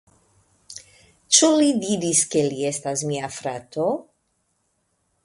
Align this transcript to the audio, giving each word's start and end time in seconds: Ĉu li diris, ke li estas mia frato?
Ĉu 1.37 1.49
li 1.59 1.67
diris, 1.83 2.21
ke 2.31 2.43
li 2.53 2.65
estas 2.71 3.05
mia 3.11 3.29
frato? 3.37 3.87